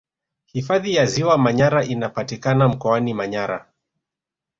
[0.45, 3.67] hifadhi ya ziwa manyara inapatikana mkoani manyara